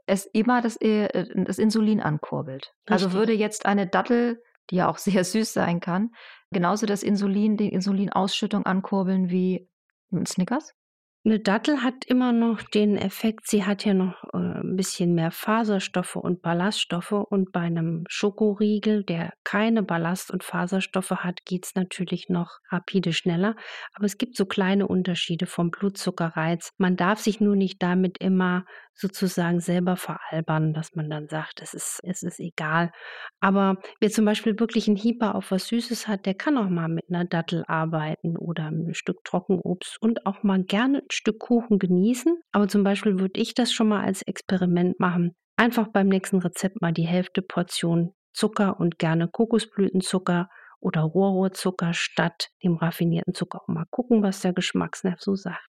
es 0.06 0.26
immer 0.26 0.62
das, 0.62 0.78
äh, 0.78 1.26
das 1.36 1.60
Insulin 1.60 2.02
ankurbelt. 2.02 2.74
Also 2.86 3.06
Richtig. 3.06 3.06
Also 3.06 3.14
würde 3.14 3.34
jetzt 3.34 3.66
eine 3.66 3.88
Dattel, 3.88 4.42
die 4.70 4.78
ja 4.78 4.90
auch 4.90 4.98
sehr 4.98 5.24
süß 5.24 5.54
sein 5.54 5.80
kann, 5.80 6.12
genauso 6.52 6.86
das 6.86 7.04
Insulin, 7.04 7.58
die 7.58 7.70
Insulinausschüttung 7.70 8.66
ankurbeln 8.66 9.30
wie 9.30 9.70
ein 10.12 10.26
Snickers? 10.26 10.74
Eine 11.24 11.40
Dattel 11.40 11.84
hat 11.84 12.04
immer 12.06 12.32
noch 12.32 12.64
den 12.64 12.98
Effekt, 12.98 13.48
sie 13.48 13.64
hat 13.64 13.86
ja 13.86 13.94
noch 13.94 14.24
äh, 14.34 14.38
ein 14.38 14.76
bisschen 14.76 15.14
mehr 15.14 15.30
Faserstoffe 15.30 16.16
und 16.16 16.42
Ballaststoffe 16.42 17.12
und 17.12 17.52
bei 17.52 17.60
einem 17.60 18.06
Schokoriegel, 18.10 19.04
der 19.04 19.32
keine 19.44 19.84
Ballast- 19.84 20.32
und 20.32 20.44
Faserstoffe 20.44 21.12
hat, 21.12 21.46
geht 21.46 21.68
es 21.68 21.76
natürlich 21.76 22.30
noch 22.30 22.58
rapide 22.72 23.14
schneller. 23.14 23.56
Aber 23.94 24.06
es 24.06 24.18
gibt 24.18 24.36
so 24.36 24.48
kleine 24.48 24.88
Unterschiede 24.88 25.46
vom 25.46 25.70
Blutzuckerreiz. 25.70 26.72
Man 26.80 26.96
darf 26.98 27.20
sich 27.20 27.40
nur 27.40 27.56
nicht 27.56 27.84
damit 27.84 28.18
immer 28.18 28.66
sozusagen 28.94 29.60
selber 29.60 29.98
veralbern, 29.98 30.74
dass 30.74 30.96
man 30.96 31.10
dann 31.10 31.28
sagt, 31.28 31.62
es 31.62 31.74
ist, 31.74 32.00
es 32.04 32.24
ist 32.24 32.40
egal. 32.40 32.92
Aber 33.40 33.78
wer 34.00 34.10
zum 34.10 34.26
Beispiel 34.26 34.60
wirklich 34.60 34.88
einen 34.88 34.98
Hieber 34.98 35.36
auf 35.36 35.52
was 35.52 35.68
Süßes 35.68 36.08
hat, 36.08 36.26
der 36.26 36.34
kann 36.34 36.58
auch 36.58 36.70
mal 36.70 36.88
mit 36.88 37.06
einer 37.10 37.26
Dattel 37.26 37.64
arbeiten 37.68 38.38
oder 38.38 38.68
ein 38.68 38.94
Stück 38.94 39.24
Trockenobst 39.24 40.02
und 40.02 40.26
auch 40.26 40.44
mal 40.44 40.64
gerne 40.64 41.04
Stück 41.14 41.40
Kuchen 41.40 41.80
genießen. 41.80 42.42
Aber 42.52 42.68
zum 42.68 42.84
Beispiel 42.84 43.20
würde 43.20 43.40
ich 43.40 43.54
das 43.54 43.72
schon 43.72 43.90
mal 43.90 44.04
als 44.04 44.22
Experiment 44.22 45.00
machen. 45.00 45.36
Einfach 45.58 45.88
beim 45.88 46.08
nächsten 46.08 46.40
Rezept 46.40 46.82
mal 46.82 46.92
die 46.92 47.08
Hälfte 47.08 47.42
Portion 47.42 48.14
Zucker 48.34 48.80
und 48.80 48.98
gerne 48.98 49.28
Kokosblütenzucker 49.28 50.50
oder 50.80 51.02
Rohrrohrzucker 51.02 51.94
statt 51.94 52.50
dem 52.64 52.78
raffinierten 52.78 53.34
Zucker. 53.34 53.62
Mal 53.68 53.86
gucken, 53.90 54.24
was 54.24 54.42
der 54.42 54.54
Geschmacksnerv 54.54 55.20
so 55.20 55.36
sagt. 55.36 55.68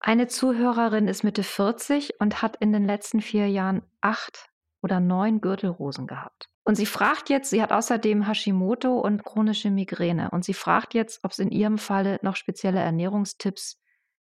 Eine 0.00 0.28
Zuhörerin 0.28 1.08
ist 1.08 1.24
Mitte 1.24 1.42
40 1.42 2.20
und 2.20 2.40
hat 2.40 2.56
in 2.56 2.72
den 2.72 2.86
letzten 2.86 3.20
vier 3.20 3.48
Jahren 3.48 3.82
acht 4.00 4.48
oder 4.80 5.00
neun 5.00 5.40
Gürtelrosen 5.40 6.06
gehabt. 6.06 6.48
Und 6.64 6.76
sie 6.76 6.86
fragt 6.86 7.30
jetzt, 7.30 7.50
sie 7.50 7.62
hat 7.62 7.72
außerdem 7.72 8.26
Hashimoto 8.26 8.98
und 9.00 9.24
chronische 9.24 9.70
Migräne. 9.70 10.30
Und 10.30 10.44
sie 10.44 10.54
fragt 10.54 10.94
jetzt, 10.94 11.24
ob 11.24 11.32
es 11.32 11.38
in 11.38 11.50
ihrem 11.50 11.78
Falle 11.78 12.18
noch 12.22 12.36
spezielle 12.36 12.78
Ernährungstipps 12.78 13.80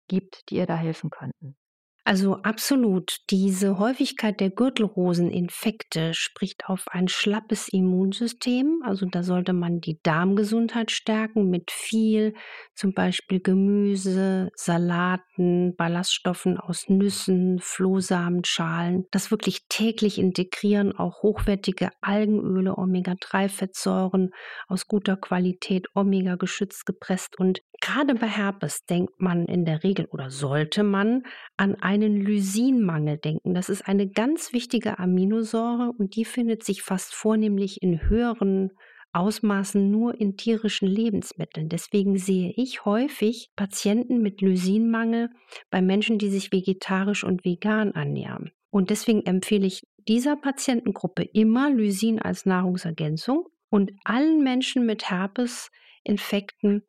gibt, 0.09 0.51
die 0.51 0.57
ihr 0.57 0.67
da 0.67 0.77
helfen 0.77 1.11
könnten. 1.11 1.57
Also 2.05 2.39
absolut. 2.43 3.19
Diese 3.31 3.79
Häufigkeit 3.79 4.41
der 4.41 4.51
Gürtelroseninfekte 4.51 6.15
spricht 6.15 6.69
auf 6.69 6.89
ein 6.89 7.07
schlappes 7.07 7.69
Immunsystem. 7.69 8.83
Also 8.85 9.07
da 9.07 9.23
sollte 9.23 9.53
man 9.53 9.81
die 9.81 10.01
Darmgesundheit 10.03 10.91
stärken 10.91 11.49
mit 11.49 11.71
viel 11.71 12.35
zum 12.75 12.93
Beispiel 12.93 13.39
Gemüse, 13.41 14.51
Salaten, 14.57 15.77
Ballaststoffen 15.77 16.59
aus 16.59 16.89
Nüssen, 16.89 17.61
Flohsamen, 17.61 18.45
Schalen. 18.45 19.07
Das 19.13 19.31
wirklich 19.31 19.69
täglich 19.69 20.19
integrieren, 20.19 20.99
auch 20.99 21.23
hochwertige 21.23 21.91
Algenöle, 22.01 22.77
Omega-3-Fettsäuren 22.77 24.31
aus 24.67 24.89
guter 24.89 25.17
Qualität, 25.17 25.87
Omega 25.95 26.35
geschützt 26.35 26.85
gepresst. 26.85 27.39
Und 27.39 27.61
gerade 27.83 28.15
bei 28.15 28.29
Herpes 28.29 28.87
denkt 28.87 29.21
man 29.21 29.45
in 29.45 29.67
der 29.67 29.83
Regel 29.85 30.07
oder 30.07 30.31
sollte 30.31 30.85
man 30.85 31.25
an 31.59 31.75
einen 31.75 32.17
Lysinmangel 32.17 33.19
denken. 33.19 33.53
Das 33.53 33.69
ist 33.69 33.87
eine 33.87 34.09
ganz 34.09 34.55
wichtige 34.55 34.99
Aminosäure 34.99 35.93
und 35.99 36.17
die 36.17 36.25
findet 36.25 36.65
sich 36.65 36.83
fast 36.83 37.13
vornehmlich 37.13 37.83
in 37.83 38.09
höheren 38.09 38.71
Ausmaßen 39.13 39.91
nur 39.91 40.19
in 40.19 40.37
tierischen 40.37 40.89
Lebensmitteln. 40.89 41.69
Deswegen 41.69 42.17
sehe 42.17 42.55
ich 42.57 42.87
häufig 42.87 43.51
Patienten 43.57 44.23
mit 44.23 44.41
Lysinmangel 44.41 45.29
bei 45.71 45.83
Menschen, 45.83 46.19
die 46.19 46.31
sich 46.31 46.51
vegetarisch 46.51 47.25
und 47.25 47.45
vegan 47.45 47.93
ernähren. 47.93 48.53
Und 48.71 48.89
deswegen 48.89 49.27
empfehle 49.27 49.67
ich 49.67 49.83
dieser 50.09 50.37
Patientengruppe 50.37 51.25
immer 51.25 51.69
Lysin 51.69 52.23
als 52.23 52.47
Nahrungsergänzung 52.47 53.49
und 53.69 53.93
allen 54.05 54.43
Menschen 54.43 54.87
mit 54.87 55.11
Herpesinfekten 55.11 56.85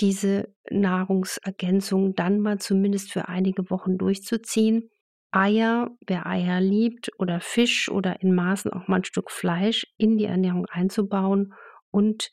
diese 0.00 0.54
Nahrungsergänzung 0.70 2.14
dann 2.14 2.40
mal 2.40 2.58
zumindest 2.58 3.12
für 3.12 3.28
einige 3.28 3.70
Wochen 3.70 3.98
durchzuziehen. 3.98 4.90
Eier, 5.30 5.90
wer 6.06 6.26
Eier 6.26 6.60
liebt, 6.60 7.10
oder 7.18 7.40
Fisch 7.40 7.88
oder 7.88 8.20
in 8.20 8.34
Maßen 8.34 8.72
auch 8.72 8.88
mal 8.88 8.96
ein 8.96 9.04
Stück 9.04 9.30
Fleisch 9.30 9.86
in 9.96 10.18
die 10.18 10.26
Ernährung 10.26 10.66
einzubauen 10.66 11.54
und 11.90 12.30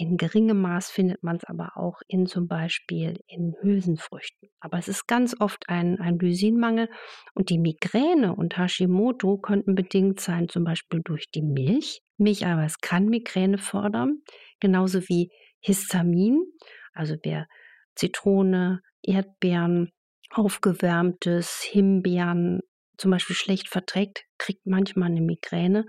in 0.00 0.16
geringem 0.16 0.62
Maß 0.62 0.90
findet 0.90 1.22
man 1.22 1.36
es 1.36 1.44
aber 1.44 1.72
auch 1.76 2.00
in 2.08 2.24
zum 2.24 2.48
Beispiel 2.48 3.20
in 3.26 3.54
Hülsenfrüchten. 3.60 4.48
Aber 4.58 4.78
es 4.78 4.88
ist 4.88 5.06
ganz 5.06 5.36
oft 5.38 5.68
ein, 5.68 6.00
ein 6.00 6.18
Lysinmangel 6.18 6.88
und 7.34 7.50
die 7.50 7.58
Migräne 7.58 8.34
und 8.34 8.56
Hashimoto 8.56 9.36
könnten 9.36 9.74
bedingt 9.74 10.18
sein, 10.18 10.48
zum 10.48 10.64
Beispiel 10.64 11.02
durch 11.04 11.30
die 11.30 11.42
Milch. 11.42 12.00
Milcheiweiß 12.16 12.80
kann 12.80 13.10
Migräne 13.10 13.58
fördern, 13.58 14.22
genauso 14.58 15.06
wie 15.10 15.30
Histamin. 15.60 16.46
Also 16.92 17.16
wer 17.22 17.46
Zitrone, 17.94 18.82
Erdbeeren, 19.02 19.92
aufgewärmtes, 20.30 21.62
Himbeeren 21.62 22.60
zum 22.96 23.10
Beispiel 23.10 23.36
schlecht 23.36 23.68
verträgt, 23.68 24.24
kriegt 24.38 24.66
manchmal 24.66 25.10
eine 25.10 25.22
Migräne. 25.22 25.86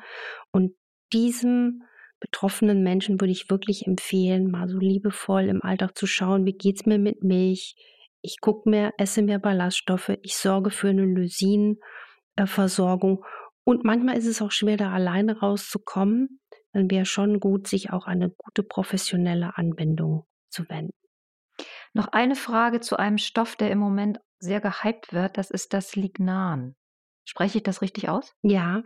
Und 0.52 0.76
diesem 1.14 1.84
betroffenen 2.20 2.84
Menschen 2.84 3.20
würde 3.20 3.32
ich 3.32 3.50
wirklich 3.50 3.88
empfehlen, 3.88 4.50
mal 4.50 4.70
so 4.70 4.78
liebevoll 4.78 5.50
im 5.50 5.62
Alltag 5.62 5.98
zu 5.98 6.08
schauen, 6.08 6.46
wie 6.46 6.54
geht 6.54 6.80
es 6.80 6.86
mir 6.86 7.00
mit 7.00 7.24
Milch. 7.24 7.76
Ich 8.22 8.40
gucke 8.40 8.70
mehr, 8.70 8.94
esse 8.98 9.24
mehr 9.24 9.40
Ballaststoffe, 9.40 10.18
ich 10.22 10.36
sorge 10.36 10.70
für 10.70 10.90
eine 10.90 11.06
Lysinversorgung. 11.06 13.26
Und 13.64 13.84
manchmal 13.84 14.18
ist 14.18 14.28
es 14.28 14.42
auch 14.42 14.52
schwer, 14.52 14.78
da 14.78 14.92
alleine 14.92 15.40
rauszukommen. 15.40 16.40
Dann 16.74 16.90
wäre 16.90 17.06
schon 17.06 17.40
gut, 17.40 17.68
sich 17.68 17.92
auch 17.92 18.06
eine 18.06 18.30
gute 18.30 18.64
professionelle 18.64 19.58
Anbindung 19.58 20.26
zu 20.52 20.70
wenden. 20.70 20.94
Noch 21.94 22.08
eine 22.10 22.36
Frage 22.36 22.80
zu 22.80 22.98
einem 22.98 23.18
Stoff, 23.18 23.56
der 23.56 23.72
im 23.72 23.80
Moment 23.80 24.20
sehr 24.40 24.62
gehypt 24.62 25.14
wird, 25.14 25.38
das 25.38 25.52
ist 25.52 25.74
das 25.74 25.96
Lignan. 25.96 26.76
Spreche 27.26 27.60
ich 27.60 27.64
das 27.64 27.82
richtig 27.82 28.10
aus? 28.10 28.36
Ja. 28.44 28.84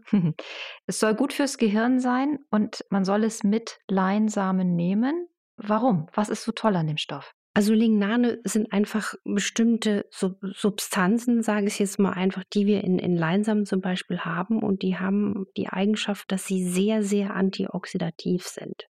Es 0.86 1.00
soll 1.00 1.16
gut 1.16 1.34
fürs 1.34 1.58
Gehirn 1.58 2.00
sein 2.00 2.40
und 2.50 2.84
man 2.90 3.06
soll 3.06 3.24
es 3.24 3.44
mit 3.44 3.80
Leinsamen 3.88 4.76
nehmen. 4.76 5.28
Warum? 5.58 6.08
Was 6.14 6.30
ist 6.30 6.44
so 6.44 6.52
toll 6.52 6.76
an 6.76 6.88
dem 6.88 6.98
Stoff? 6.98 7.34
Also 7.54 7.74
Lignane 7.74 8.42
sind 8.44 8.74
einfach 8.74 9.14
bestimmte 9.24 10.06
Sub 10.12 10.38
Substanzen, 10.42 11.42
sage 11.42 11.68
ich 11.68 11.80
jetzt 11.80 12.00
mal 12.00 12.12
einfach, 12.12 12.44
die 12.54 12.66
wir 12.66 12.84
in, 12.84 13.00
in 13.00 13.16
Leinsamen 13.16 13.66
zum 13.66 13.80
Beispiel 13.80 14.20
haben 14.20 14.62
und 14.62 14.82
die 14.82 14.98
haben 14.98 15.46
die 15.56 15.70
Eigenschaft, 15.70 16.30
dass 16.34 16.46
sie 16.46 16.68
sehr, 16.68 17.02
sehr 17.02 17.34
antioxidativ 17.34 18.46
sind 18.46 18.88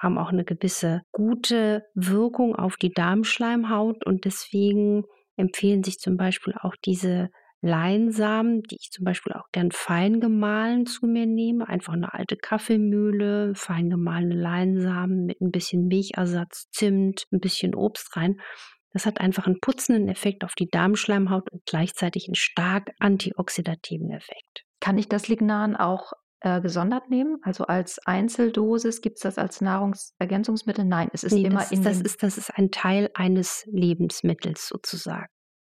haben 0.00 0.18
auch 0.18 0.30
eine 0.30 0.44
gewisse 0.44 1.02
gute 1.12 1.84
Wirkung 1.94 2.56
auf 2.56 2.76
die 2.76 2.90
Darmschleimhaut 2.90 4.04
und 4.04 4.24
deswegen 4.24 5.04
empfehlen 5.36 5.84
sich 5.84 5.98
zum 5.98 6.16
Beispiel 6.16 6.54
auch 6.60 6.74
diese 6.84 7.28
Leinsamen, 7.62 8.62
die 8.62 8.76
ich 8.80 8.90
zum 8.90 9.04
Beispiel 9.04 9.34
auch 9.34 9.50
gern 9.52 9.70
fein 9.70 10.20
gemahlen 10.20 10.86
zu 10.86 11.06
mir 11.06 11.26
nehme. 11.26 11.68
Einfach 11.68 11.92
eine 11.92 12.14
alte 12.14 12.36
Kaffeemühle, 12.36 13.54
fein 13.54 13.90
gemahlene 13.90 14.34
Leinsamen 14.34 15.26
mit 15.26 15.40
ein 15.42 15.50
bisschen 15.50 15.86
Milchersatz, 15.86 16.70
Zimt, 16.70 17.26
ein 17.32 17.40
bisschen 17.40 17.74
Obst 17.74 18.16
rein. 18.16 18.40
Das 18.92 19.04
hat 19.04 19.20
einfach 19.20 19.46
einen 19.46 19.60
putzenden 19.60 20.08
Effekt 20.08 20.42
auf 20.42 20.54
die 20.54 20.68
Darmschleimhaut 20.68 21.52
und 21.52 21.64
gleichzeitig 21.66 22.26
einen 22.26 22.34
stark 22.34 22.90
antioxidativen 22.98 24.10
Effekt. 24.10 24.64
Kann 24.80 24.96
ich 24.96 25.08
das 25.08 25.28
Lignan 25.28 25.76
auch 25.76 26.12
äh, 26.40 26.60
gesondert 26.60 27.10
nehmen? 27.10 27.38
Also 27.42 27.64
als 27.66 27.98
Einzeldosis 28.06 29.00
gibt 29.00 29.16
es 29.16 29.22
das 29.22 29.38
als 29.38 29.60
Nahrungsergänzungsmittel? 29.60 30.84
Nein, 30.84 31.08
es 31.12 31.24
ist 31.24 31.32
nee, 31.32 31.44
immer 31.44 31.60
das, 31.60 31.72
in. 31.72 31.82
Das 31.82 32.00
ist, 32.00 32.22
das 32.22 32.38
ist 32.38 32.56
ein 32.56 32.70
Teil 32.70 33.10
eines 33.14 33.64
Lebensmittels 33.70 34.66
sozusagen. 34.66 35.28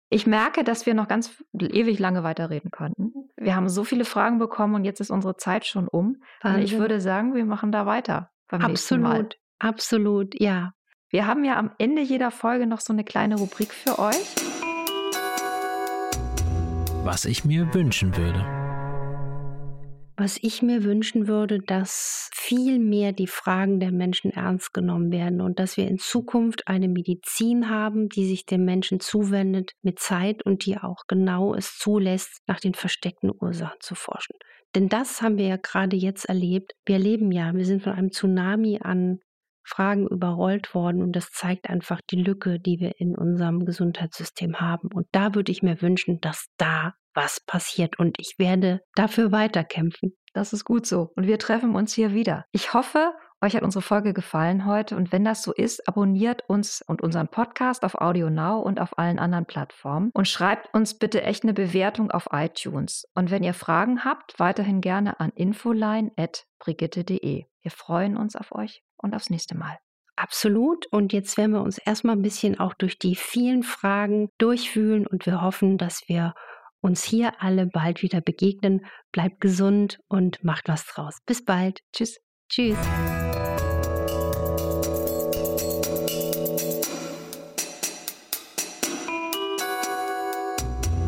Ich 0.09 0.25
merke, 0.25 0.63
dass 0.63 0.85
wir 0.85 0.93
noch 0.93 1.09
ganz 1.09 1.43
ewig 1.59 1.99
lange 1.99 2.23
weiterreden 2.23 2.71
könnten. 2.71 3.11
Wir 3.35 3.55
haben 3.55 3.67
so 3.67 3.83
viele 3.83 4.05
Fragen 4.05 4.39
bekommen 4.39 4.75
und 4.75 4.85
jetzt 4.85 5.01
ist 5.01 5.09
unsere 5.09 5.35
Zeit 5.35 5.65
schon 5.65 5.87
um. 5.89 6.21
Und 6.43 6.59
ich 6.59 6.77
würde 6.77 7.01
sagen, 7.01 7.35
wir 7.35 7.45
machen 7.45 7.73
da 7.73 7.85
weiter 7.85 8.29
beim 8.47 8.61
nächsten 8.61 9.01
Mal. 9.01 9.09
Absolut, 9.09 9.35
absolut, 9.59 10.39
ja. 10.39 10.71
Wir 11.09 11.27
haben 11.27 11.43
ja 11.43 11.57
am 11.57 11.71
Ende 11.77 12.01
jeder 12.01 12.31
Folge 12.31 12.67
noch 12.67 12.79
so 12.79 12.93
eine 12.93 13.03
kleine 13.03 13.37
Rubrik 13.37 13.73
für 13.73 13.99
euch. 13.99 14.35
Was 17.03 17.25
ich 17.25 17.45
mir 17.45 17.73
wünschen 17.73 18.15
würde. 18.15 18.66
Was 20.19 20.39
ich 20.41 20.63
mir 20.63 20.83
wünschen 20.83 21.27
würde, 21.27 21.59
dass 21.59 22.31
viel 22.33 22.79
mehr 22.79 23.11
die 23.11 23.27
Fragen 23.27 23.79
der 23.79 23.91
Menschen 23.91 24.31
ernst 24.31 24.73
genommen 24.73 25.11
werden 25.11 25.41
und 25.41 25.59
dass 25.59 25.77
wir 25.77 25.87
in 25.87 25.99
Zukunft 25.99 26.67
eine 26.67 26.87
Medizin 26.87 27.69
haben, 27.69 28.09
die 28.09 28.25
sich 28.25 28.47
dem 28.47 28.65
Menschen 28.65 28.99
zuwendet 28.99 29.73
mit 29.83 29.99
Zeit 29.99 30.43
und 30.43 30.65
die 30.65 30.77
auch 30.77 31.03
genau 31.07 31.53
es 31.53 31.77
zulässt, 31.77 32.41
nach 32.47 32.59
den 32.59 32.73
versteckten 32.73 33.31
Ursachen 33.39 33.77
zu 33.79 33.93
forschen. 33.93 34.33
Denn 34.73 34.89
das 34.89 35.21
haben 35.21 35.37
wir 35.37 35.45
ja 35.47 35.57
gerade 35.57 35.95
jetzt 35.95 36.25
erlebt. 36.25 36.73
Wir 36.87 36.95
erleben 36.95 37.31
ja, 37.31 37.53
wir 37.53 37.65
sind 37.65 37.83
von 37.83 37.93
einem 37.93 38.11
Tsunami 38.11 38.79
an 38.81 39.19
Fragen 39.67 40.07
überrollt 40.07 40.73
worden 40.73 41.01
und 41.01 41.13
das 41.13 41.31
zeigt 41.31 41.69
einfach 41.69 42.01
die 42.09 42.21
Lücke, 42.21 42.59
die 42.59 42.79
wir 42.79 42.99
in 42.99 43.17
unserem 43.17 43.65
Gesundheitssystem 43.65 44.59
haben. 44.59 44.89
Und 44.93 45.07
da 45.11 45.35
würde 45.35 45.51
ich 45.51 45.61
mir 45.61 45.81
wünschen, 45.81 46.19
dass 46.21 46.47
da 46.57 46.93
was 47.13 47.39
passiert 47.39 47.99
und 47.99 48.17
ich 48.19 48.35
werde 48.37 48.81
dafür 48.95 49.31
weiterkämpfen. 49.31 50.15
Das 50.33 50.53
ist 50.53 50.65
gut 50.65 50.85
so. 50.85 51.11
Und 51.15 51.25
wir 51.25 51.39
treffen 51.39 51.75
uns 51.75 51.93
hier 51.93 52.13
wieder. 52.13 52.45
Ich 52.51 52.73
hoffe, 52.73 53.13
euch 53.41 53.55
hat 53.55 53.63
unsere 53.63 53.81
Folge 53.81 54.13
gefallen 54.13 54.65
heute 54.65 54.95
und 54.95 55.11
wenn 55.11 55.25
das 55.25 55.43
so 55.43 55.51
ist, 55.51 55.87
abonniert 55.87 56.43
uns 56.47 56.83
und 56.85 57.01
unseren 57.01 57.27
Podcast 57.27 57.83
auf 57.83 57.95
Audio 57.95 58.29
Now 58.29 58.61
und 58.61 58.79
auf 58.79 58.97
allen 58.97 59.19
anderen 59.19 59.45
Plattformen 59.45 60.11
und 60.13 60.27
schreibt 60.27 60.73
uns 60.73 60.97
bitte 60.97 61.23
echt 61.23 61.43
eine 61.43 61.53
Bewertung 61.53 62.11
auf 62.11 62.29
iTunes. 62.31 63.05
Und 63.15 63.31
wenn 63.31 63.43
ihr 63.43 63.53
Fragen 63.53 64.05
habt, 64.05 64.39
weiterhin 64.39 64.81
gerne 64.81 65.19
an 65.19 65.31
infoline.brigitte.de. 65.31 67.45
Wir 67.61 67.71
freuen 67.71 68.15
uns 68.15 68.35
auf 68.35 68.53
euch 68.53 68.83
und 68.97 69.15
aufs 69.15 69.29
nächste 69.29 69.57
Mal. 69.57 69.77
Absolut. 70.15 70.87
Und 70.87 71.13
jetzt 71.13 71.37
werden 71.37 71.51
wir 71.51 71.61
uns 71.61 71.77
erstmal 71.77 72.15
ein 72.15 72.23
bisschen 72.23 72.59
auch 72.59 72.73
durch 72.73 72.97
die 72.97 73.15
vielen 73.15 73.63
Fragen 73.63 74.29
durchfühlen 74.39 75.05
und 75.05 75.25
wir 75.25 75.41
hoffen, 75.41 75.77
dass 75.77 76.03
wir 76.07 76.33
uns 76.81 77.03
hier 77.03 77.33
alle 77.41 77.67
bald 77.67 78.01
wieder 78.01 78.21
begegnen. 78.21 78.85
Bleibt 79.11 79.41
gesund 79.41 79.99
und 80.07 80.43
macht 80.43 80.67
was 80.67 80.85
draus. 80.85 81.19
Bis 81.25 81.45
bald. 81.45 81.81
Tschüss. 81.93 82.17
Tschüss. 82.49 82.77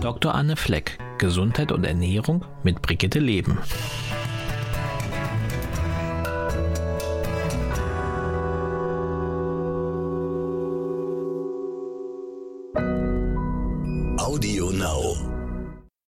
Dr. 0.02 0.34
Anne 0.34 0.56
Fleck, 0.56 0.98
Gesundheit 1.18 1.72
und 1.72 1.84
Ernährung 1.84 2.46
mit 2.64 2.82
Brigitte 2.82 3.20
Leben. 3.20 3.58